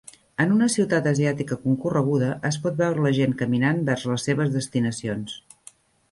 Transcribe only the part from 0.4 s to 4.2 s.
en una ciutat asiàtica concorreguda, es pot veure la gent caminant vers